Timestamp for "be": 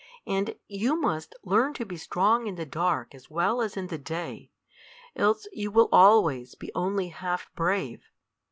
1.85-1.95, 6.55-6.71